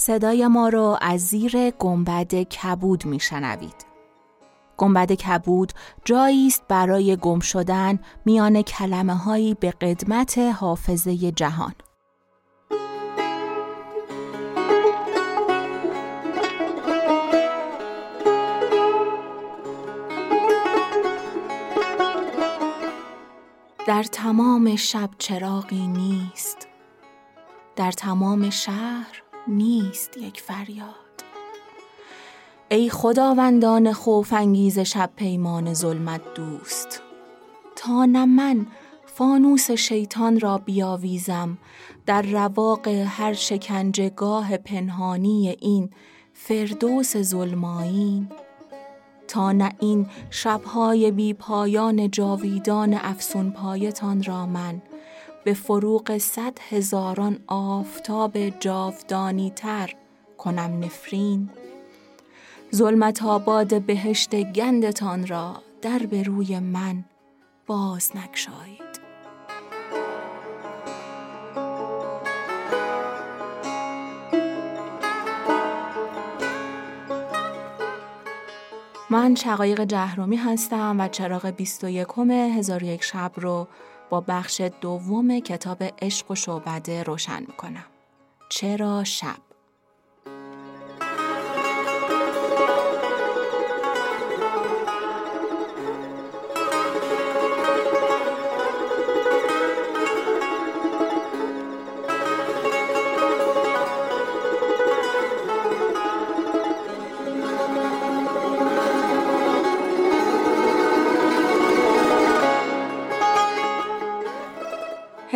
[0.00, 3.86] صدای ما رو از زیر گنبد کبود میشنوید.
[4.76, 5.72] گنبد کبود
[6.04, 11.74] جایی است برای گم شدن میان کلمه هایی به قدمت حافظه جهان.
[23.86, 26.68] در تمام شب چراغی نیست
[27.76, 30.94] در تمام شهر نیست یک فریاد.
[32.68, 37.02] ای خداوندان خوف انگیز شب پیمان ظلمت دوست
[37.76, 38.66] تا نه من
[39.06, 41.58] فانوس شیطان را بیاویزم
[42.06, 45.90] در رواق هر شکنجگاه پنهانی این
[46.32, 48.28] فردوس ظلمایین.
[49.28, 54.82] تا نه این شبهای بی پایان جاویدان افسون پایتان را من
[55.44, 59.94] به فروغ صد هزاران آفتاب جاودانی تر
[60.38, 61.50] کنم نفرین.
[62.74, 67.04] ظلمت آباد بهشت گندتان را در به روی من
[67.66, 69.00] باز نگشایید.
[79.10, 83.68] من شقایق جهرومی هستم و چراغ 21 هزار یک شب رو
[84.10, 87.86] با بخش دوم کتاب عشق و شعبده روشن می‌کنم.
[88.48, 89.49] چرا شب؟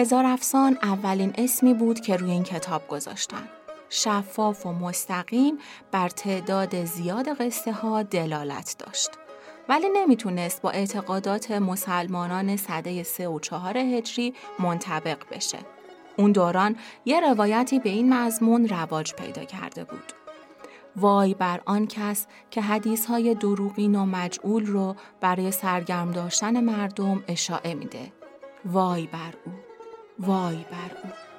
[0.05, 3.49] 'هزار افسان اولین اسمی بود که روی این کتاب گذاشتن.
[3.89, 5.59] شفاف و مستقیم
[5.93, 9.11] بر تعداد زیاد قصه ها دلالت داشت.
[9.69, 15.59] ولی نمی‌تونست با اعتقادات مسلمانان صده سه و چهار هجری منطبق بشه.
[16.17, 20.13] اون دوران یه روایتی به این مضمون رواج پیدا کرده بود.
[20.97, 27.25] وای بر آن کس که حدیث های دروغین و مجعول رو برای سرگرم داشتن مردم
[27.29, 28.13] اشاعه میده.
[28.65, 29.74] وای بر او.
[30.19, 31.34] وای بر او.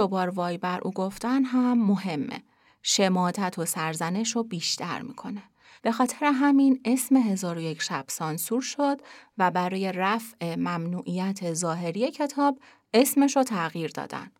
[0.00, 2.42] دوبار وای بر او گفتن هم مهمه.
[2.82, 5.42] شماتت و سرزنش رو بیشتر می‌کنه.
[5.82, 9.00] به خاطر همین اسم هزار و یک شب سانسور شد
[9.38, 12.58] و برای رفع ممنوعیت ظاهری کتاب
[12.94, 14.30] اسمش رو تغییر دادن.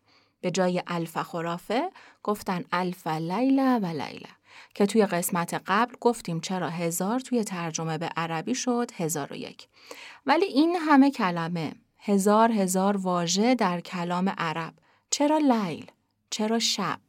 [0.41, 1.89] به جای الف خرافه
[2.23, 4.29] گفتن الف لیله و لیله
[4.75, 9.67] که توی قسمت قبل گفتیم چرا هزار توی ترجمه به عربی شد هزار و یک.
[10.25, 14.73] ولی این همه کلمه هزار هزار واژه در کلام عرب
[15.11, 15.91] چرا لیل؟
[16.29, 16.99] چرا شب؟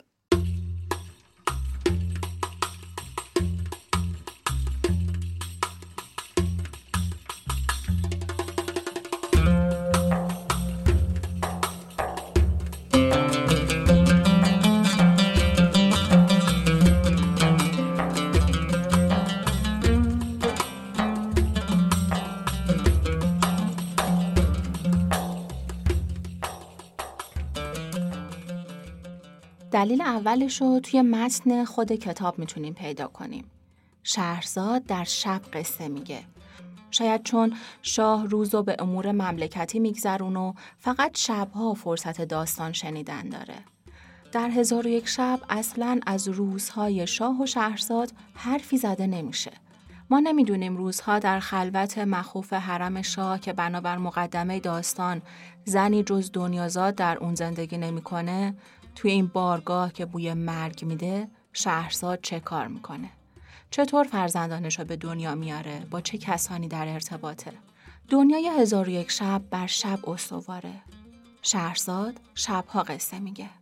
[29.82, 33.44] دلیل اولش رو توی متن خود کتاب می‌تونیم پیدا کنیم.
[34.02, 36.22] شهرزاد در شب قصه میگه.
[36.90, 43.54] شاید چون شاه روزو به امور مملکتی میگذرون و فقط شبها فرصت داستان شنیدن داره.
[44.32, 49.52] در هزار و یک شب اصلا از روزهای شاه و شهرزاد حرفی زده نمیشه.
[50.10, 55.22] ما نمی‌دونیم روزها در خلوت مخوف حرم شاه که بنابر مقدمه داستان
[55.64, 58.54] زنی جز دنیازاد در اون زندگی نمی‌کنه
[58.94, 63.10] توی این بارگاه که بوی مرگ میده شهرزاد چه کار می‌کنه؟
[63.70, 67.52] چطور فرزندانش رو به دنیا میاره؟ با چه کسانی در ارتباطه؟
[68.08, 70.82] دنیای هزار و یک شب بر شب استواره.
[71.42, 73.61] شهرزاد شبها قصه میگه.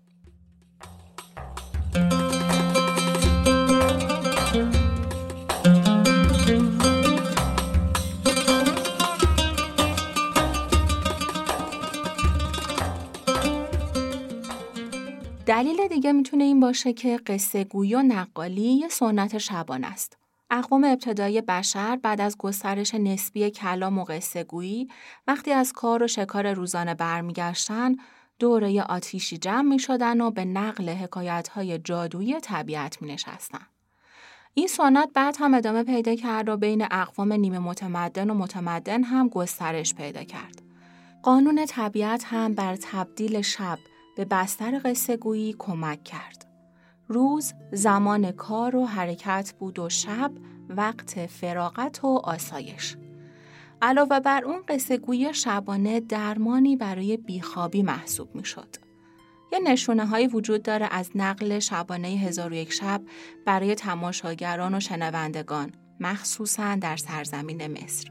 [15.51, 20.17] دلیل دیگه می‌تونه این باشه که قصه گویی و نقالی یه سنت شبانه است.
[20.51, 24.89] اقوام ابتدایی بشر بعد از گسترش نسبی کلام و قصه گویی
[25.27, 27.97] وقتی از کار و شکار روزانه برمیگشتن
[28.39, 33.67] دوره آتیشی جمع می شدن و به نقل حکایت های جادویی طبیعت می نشستن.
[34.55, 39.29] این سنت بعد هم ادامه پیدا کرد و بین اقوام نیمه متمدن و متمدن هم
[39.29, 40.63] گسترش پیدا کرد.
[41.23, 43.79] قانون طبیعت هم بر تبدیل شب
[44.17, 46.47] به بستر قصه گویی کمک کرد.
[47.09, 50.33] روز زمان کار و حرکت بود و شب
[50.69, 52.97] وقت فراغت و آسایش.
[53.83, 58.77] علاوه بر اون قصه گویی شبانه درمانی برای بیخوابی محسوب می شد.
[59.53, 63.03] یه نشونه هایی وجود داره از نقل شبانه هزار و یک شب
[63.47, 68.11] برای تماشاگران و شنوندگان مخصوصا در سرزمین مصر.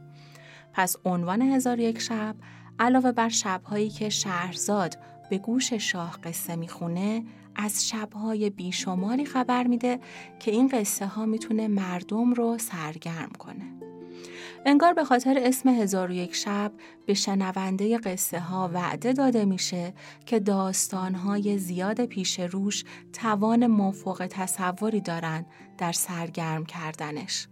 [0.74, 2.36] پس عنوان هزار یک شب
[2.80, 4.98] علاوه بر شبهایی که شهرزاد
[5.30, 7.24] به گوش شاه قصه می‌خونه
[7.56, 10.00] از شبهای بیشماری خبر میده
[10.40, 13.80] که این قصه ها می‌تونه مردم رو سرگرم کنه.
[14.66, 16.72] انگار به خاطر اسم هزار و یک شب
[17.06, 19.94] به شنونده قصه ها وعده داده میشه
[20.26, 22.84] که داستان های زیاد پیش روش
[23.14, 25.46] توان مفوق تصوری دارن
[25.78, 27.48] در سرگرم کردنش.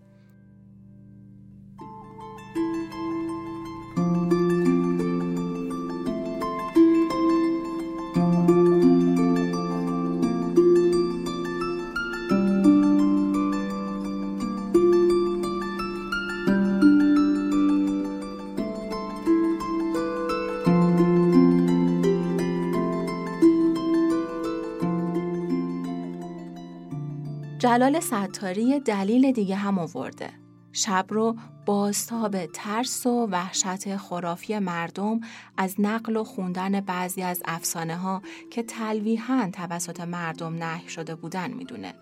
[27.68, 30.30] جلال ستاری دلیل دیگه هم آورده.
[30.72, 31.36] شب رو
[31.66, 35.20] بازتاب ترس و وحشت خرافی مردم
[35.58, 38.22] از نقل و خوندن بعضی از افسانه ها
[38.52, 41.94] که تلویحا توسط مردم نهی شده بودن می‌دونه.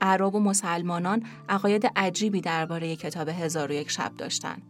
[0.00, 4.62] عرب و مسلمانان عقاید عجیبی درباره کتاب هزار و یک شب داشتن.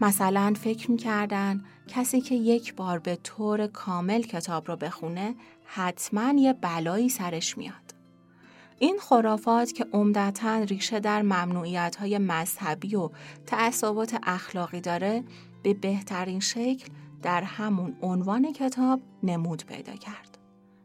[0.00, 5.34] مثلا فکر می‌کردن کسی که یک بار به طور کامل کتاب رو بخونه
[5.64, 7.97] حتما یه بلایی سرش میاد.
[8.78, 13.10] این خرافات که عمدتا ریشه در ممنوعیت های مذهبی و
[13.46, 15.24] تعصبات اخلاقی داره
[15.62, 16.88] به بهترین شکل
[17.22, 20.38] در همون عنوان کتاب نمود پیدا کرد.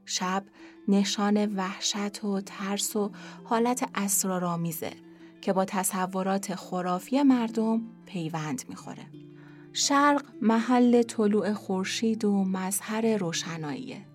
[0.06, 0.44] شب
[0.88, 3.12] نشان وحشت و ترس و
[3.44, 4.92] حالت اسرارآمیزه
[5.42, 9.06] که با تصورات خرافی مردم پیوند می‌خوره.
[9.74, 14.13] شرق محل طلوع خورشید و مظهر روشناییه.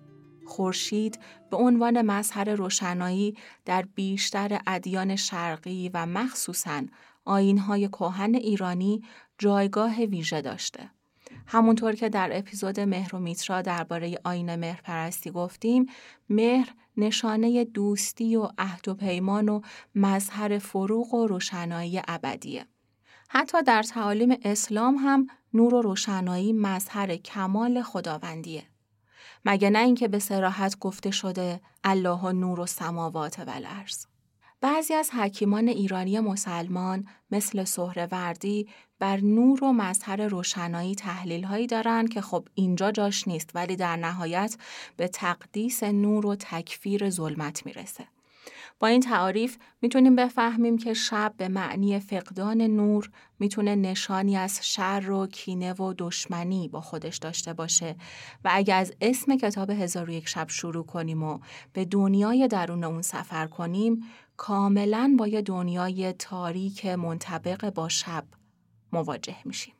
[0.49, 1.19] خورشید
[1.51, 6.81] به عنوان مظهر روشنایی در بیشتر ادیان شرقی و مخصوصاً
[7.25, 9.03] آینهای کهن ایرانی
[9.37, 10.89] جایگاه ویژه داشته.
[11.47, 15.85] همونطور که در اپیزود مهر و میترا درباره آین مهر پرستی گفتیم،
[16.29, 19.61] مهر نشانه دوستی و عهد و پیمان و
[19.95, 22.65] مظهر فروغ و روشنایی ابدیه.
[23.29, 28.63] حتی در تعالیم اسلام هم نور و روشنایی مظهر کمال خداوندیه.
[29.45, 34.05] مگه نه اینکه به سراحت گفته شده الله نور و سماوات و الارض
[34.61, 38.67] بعضی از حکیمان ایرانی مسلمان مثل سهروردی
[38.99, 43.95] بر نور و مظهر روشنایی تحلیل هایی دارن که خب اینجا جاش نیست ولی در
[43.95, 44.57] نهایت
[44.97, 48.07] به تقدیس نور و تکفیر ظلمت می‌رسه.
[48.79, 53.09] با این تعاریف می‌تونیم بفهمیم که شب به معنی فقدان نور
[53.39, 57.95] می‌تونه نشانی از شر و کینه و دشمنی با خودش داشته باشه
[58.43, 61.39] و اگر از اسم کتاب هزار و یک شب شروع کنیم و
[61.73, 64.03] به دنیای درون اون سفر کنیم
[64.37, 68.23] کاملا با یه دنیای تاریک منطبق با شب
[68.93, 69.73] مواجه میشیم.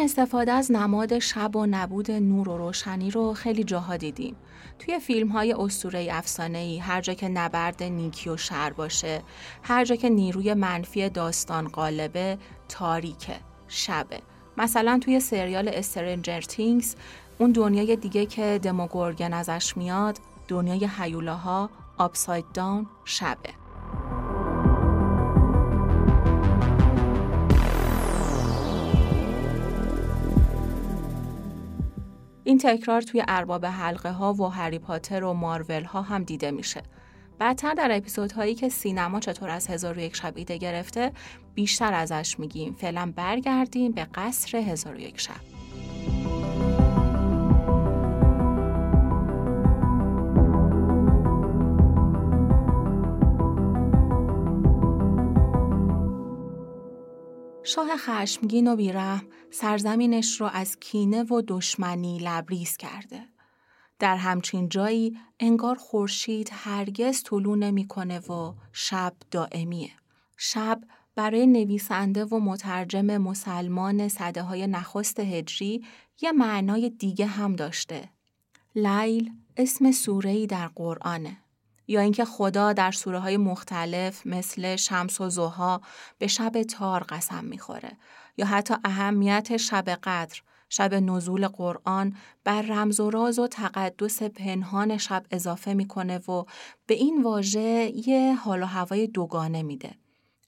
[0.00, 4.36] استفاده از نماد شب و نبود نور و روشنی رو خیلی جاها دیدیم.
[4.78, 9.22] توی فیلم های اسطوره افسانه ای هر جا که نبرد نیکی و شر باشه،
[9.62, 12.38] هر جا که نیروی منفی داستان غالبه،
[12.68, 13.36] تاریکه،
[13.68, 14.20] شبه.
[14.56, 16.94] مثلا توی سریال استرنجر تینگز
[17.38, 23.50] اون دنیای دیگه که دموگورگن ازش میاد، دنیای حیولاها، آپساید داون، شبه.
[32.44, 36.82] این تکرار توی ارباب حلقه ها و هری پاتر و مارول ها هم دیده میشه.
[37.38, 41.12] بعدتر در اپیزودهایی که سینما چطور از هزار و یک شب ایده گرفته
[41.54, 45.59] بیشتر ازش میگیم فعلا برگردیم به قصر هزار و یک شب
[57.74, 63.22] شاه خشمگین و بیرحم سرزمینش رو از کینه و دشمنی لبریز کرده.
[63.98, 69.90] در همچین جایی انگار خورشید هرگز طلوع نمی‌کنه و شب دائمیه.
[70.36, 70.80] شب
[71.14, 75.84] برای نویسنده و مترجم مسلمان صده های نخست هجری
[76.22, 78.08] یه معنای دیگه هم داشته.
[78.74, 81.36] لیل اسم سورهی در قرآنه.
[81.86, 85.80] یا اینکه خدا در سوره های مختلف مثل شمس و زوها
[86.18, 87.96] به شب تار قسم می‌خوره
[88.36, 94.98] یا حتی اهمیت شب قدر شب نزول قرآن بر رمز و راز و تقدس پنهان
[94.98, 96.44] شب اضافه می‌کنه و
[96.86, 99.94] به این واژه یه حال و هوای دوگانه میده.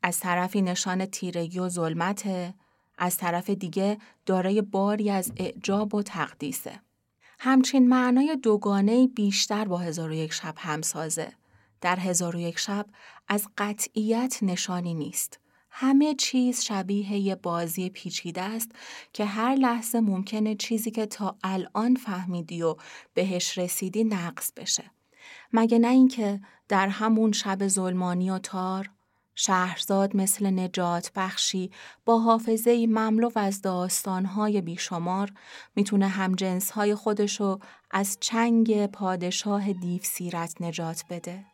[0.03, 2.55] از طرفی نشان تیرگی و ظلمته،
[2.99, 6.81] از طرف دیگه دارای باری از اعجاب و تقدیسه.
[7.45, 11.33] همچین معنای دوگانه بیشتر با هزار و یک شب همسازه.
[11.81, 12.87] در هزار و یک شب
[13.29, 15.41] از قطعیت نشانی نیست.
[15.71, 18.71] همه چیز شبیه یه بازی پیچیده است
[19.13, 22.77] که هر لحظه ممکنه چیزی که تا الان فهمیدی و
[23.15, 24.85] بهش رسیدی نقص بشه.
[25.53, 28.91] مگه نه اینکه در همون شب ظلمانی و تار
[29.35, 31.71] شهرزاد مثل نجات بخشی
[32.05, 35.33] با حافظه مملو از داستانهای بیشمار
[35.77, 37.59] می‌تونه همجنسهای خودشو
[37.91, 41.45] از چنگ پادشاه دیو سیرت نجات بده.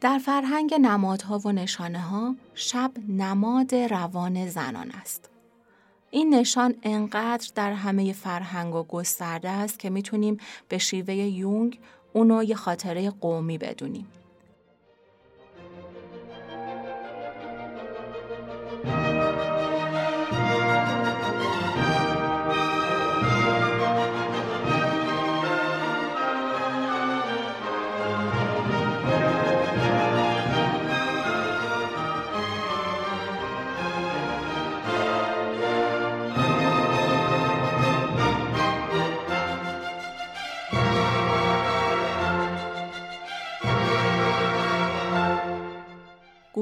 [0.00, 5.30] در فرهنگ نمادها و نشانه ها شب نماد روان زنان است.
[6.10, 10.36] این نشان انقدر در همه فرهنگ و گسترده است که می‌تونیم
[10.68, 11.78] به شیوه یونگ
[12.12, 14.06] اونو یه خاطره قومی بدونیم.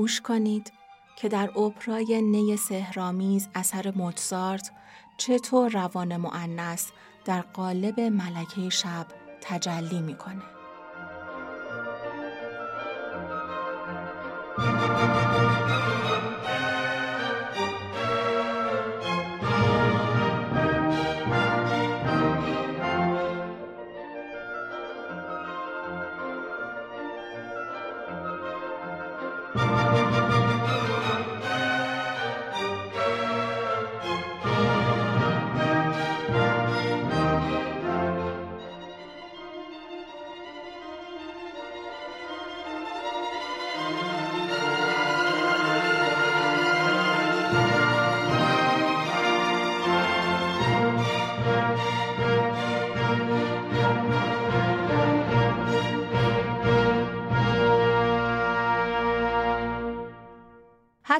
[0.09, 0.73] گوش کنید
[1.17, 4.71] که در اپرای نی سهرامیز اثر موتزارت
[5.17, 6.91] چطور روان معنس
[7.25, 9.07] در قالب ملکه شب
[9.41, 10.43] تجلی می‌کنه.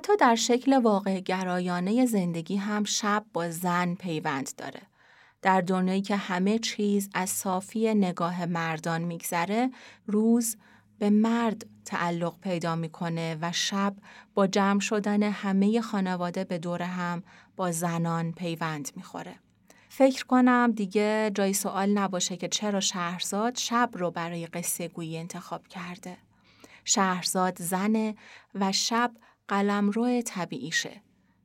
[0.09, 4.81] حتی در شکل واقع گرایانه زندگی هم شب با زن پیوند داره.
[5.43, 9.71] در دنیایی که همه چیز از صافی نگاه مردان میگذره،
[10.07, 10.57] روز
[10.99, 13.95] به مرد تعلق پیدا می‌کنه و شب
[14.35, 17.23] با جمع شدن همه خانواده به دور هم
[17.57, 19.35] با زنان پیوند می‌خوره.
[19.89, 25.69] فکر کنم دیگه جای سوال نباشه که چرا شهرزاد شب رو برای قصه گویی انتخاب
[25.69, 26.17] کرده.
[26.85, 28.15] شهرزاد زنه
[28.55, 29.13] و شب
[29.49, 31.03] قلمرو طبیعیشه.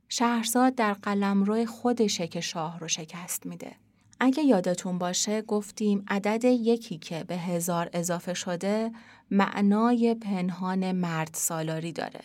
[0.08, 3.76] شهرزاد در قلمرو خودشه که شاه رو شکست میده.
[4.20, 8.92] اگه یادتون باشه گفتیم عدد یکی که به هزار اضافه شده
[9.30, 12.20] معنای پنهان مرد سالاری داره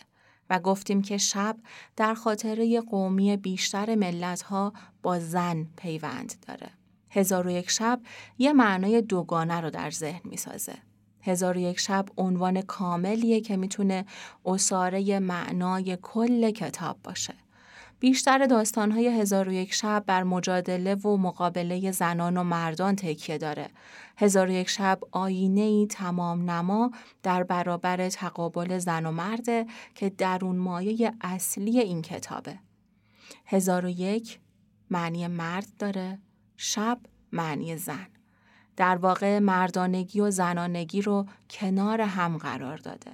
[0.50, 1.56] و گفتیم که شب
[1.96, 4.72] در خاطره قومی بیشتر ملت ها
[5.02, 6.70] با زن پیوند داره.
[7.10, 8.00] هزار و یک شب
[8.38, 10.74] یه معنای دوگانه رو در ذهن می‌سازه.
[11.22, 14.04] هزار و یک شب عنوان کاملیه که می‌تونه
[14.44, 17.34] اصاره معنای کل کتاب باشه.
[18.00, 23.68] بیشتر داستانهای هزار و یک شب بر مجادله و مقابله زنان و مردان تکیه داره.
[24.16, 26.90] هزار و یک شب آینه ای تمام نما
[27.22, 32.58] در برابر تقابل زن و مرده که درون مایه اصلی این کتابه.
[33.46, 34.40] هزار و یک
[34.90, 36.18] معنی مرد داره،
[36.56, 36.98] شب
[37.32, 38.06] معنی زن.
[38.80, 43.10] در واقع مردانگی و زنانگی رو کنار هم قرار داده.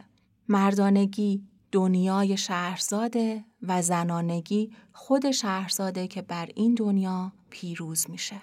[0.48, 1.42] مردانگی
[1.72, 8.40] دنیای شهرزاده و زنانگی خود شهرزاده که بر این دنیا پیروز میشه.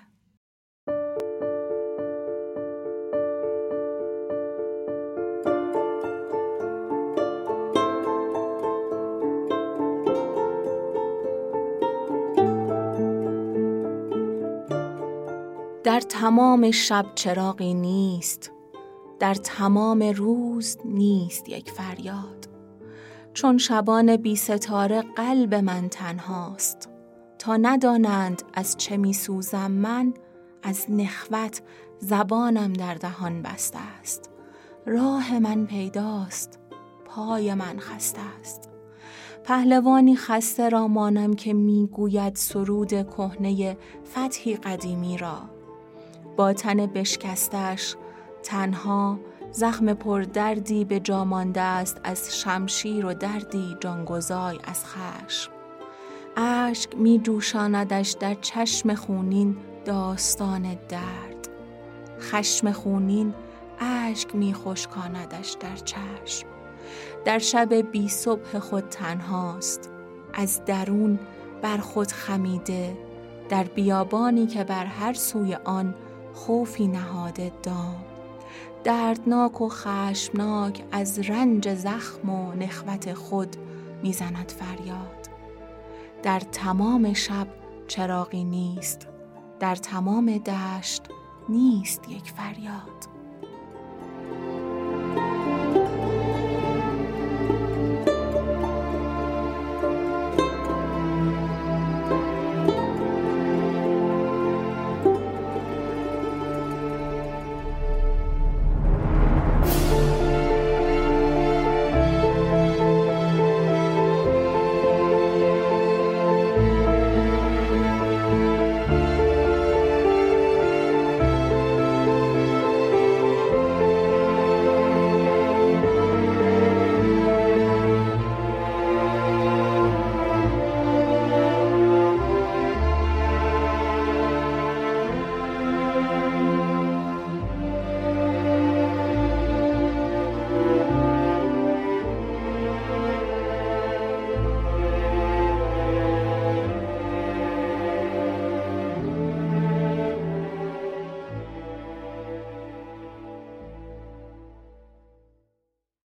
[16.14, 18.52] تمام شب چراغی نیست
[19.20, 22.50] در تمام روز نیست یک فریاد.
[23.34, 26.90] چون شبان بی ستاره قلب من تنهاست
[27.40, 30.14] تا ندانند از چه می سوزم من
[30.64, 31.62] از نخوت
[32.00, 34.30] زبانم در دهان بسته است.
[34.86, 36.60] راه من پیداست
[37.06, 38.70] پای من خسته است.
[39.44, 43.78] پهلوانی خسته را مانم که می‌گوید سرود کهنه
[44.14, 45.63] فتحی قدیمی را.
[46.38, 47.96] با تن بشکستش.
[48.44, 49.20] تنها
[49.52, 55.52] زخم پردردی به جا مانده است از شمشیر و دردی جانگزای از خشم.
[56.38, 61.50] اشک می دوشاندش در چشم خونین داستان درد.
[62.20, 63.34] خشم خونین
[63.80, 66.48] اشک می خشکاندش در چشم.
[67.26, 69.90] در شب بی صبح خود تنهاست.
[70.34, 71.20] از درون
[71.62, 72.98] بر خود خمیده.
[73.50, 75.96] در بیابانی که بر هر سوی آن
[76.34, 78.06] خوفی نهاده دام
[78.84, 83.56] دردناک و خشمناک از رنج زخم و نخوت خود
[84.04, 85.30] می‌زند فریاد.
[86.24, 87.48] در تمام شب
[87.88, 89.08] چراغی نیست
[89.60, 91.02] در تمام دشت
[91.50, 93.13] نیست یک فریاد.